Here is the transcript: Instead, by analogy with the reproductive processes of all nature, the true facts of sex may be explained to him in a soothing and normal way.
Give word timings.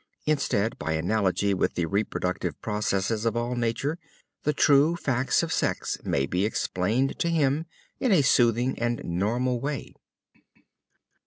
Instead, 0.25 0.79
by 0.79 0.93
analogy 0.93 1.53
with 1.53 1.75
the 1.75 1.85
reproductive 1.85 2.59
processes 2.59 3.23
of 3.23 3.37
all 3.37 3.53
nature, 3.55 3.99
the 4.41 4.51
true 4.51 4.95
facts 4.95 5.43
of 5.43 5.53
sex 5.53 5.99
may 6.03 6.25
be 6.25 6.43
explained 6.43 7.19
to 7.19 7.29
him 7.29 7.67
in 7.99 8.11
a 8.11 8.23
soothing 8.23 8.79
and 8.79 9.03
normal 9.03 9.59
way. 9.59 9.93